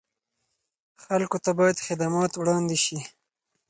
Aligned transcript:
خلکو 1.03 1.37
ته 1.43 1.51
باید 1.59 1.83
خدمات 1.87 2.31
وړاندې 2.35 2.77
شي. 2.85 2.99